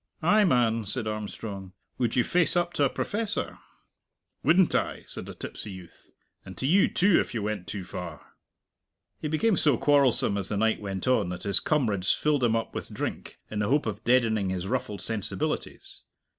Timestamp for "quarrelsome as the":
9.77-10.57